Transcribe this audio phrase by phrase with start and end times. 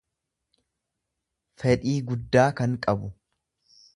[1.63, 3.13] fedhii guddaa kan qabu.